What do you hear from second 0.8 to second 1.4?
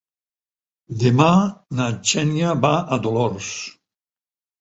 Demà